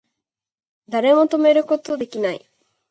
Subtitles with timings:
[0.89, 2.43] 誰も止めること出来ない